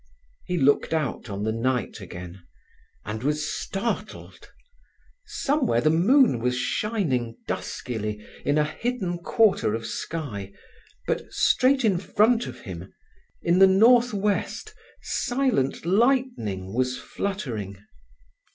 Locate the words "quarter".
9.19-9.75